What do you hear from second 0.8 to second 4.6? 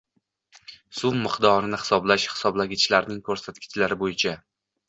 Suv miqdorini hisoblash hisoblagichlarning ko‘rsatkichlari bo‘yicha